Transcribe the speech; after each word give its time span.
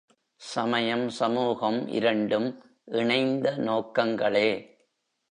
சமயம், 0.41 1.09
சமூகம், 1.09 1.87
இரண்டும் 1.87 2.47
இணைந்த 2.85 3.53
நோக்கங்களே! 3.57 4.49